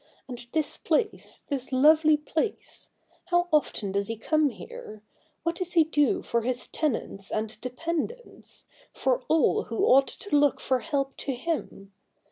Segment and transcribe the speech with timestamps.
[0.27, 2.89] And this place— this lovely place—
[3.29, 5.03] how often does he come here?
[5.43, 10.59] What does he do for his tenants and dependants— for all who ought to look
[10.59, 11.93] for help to him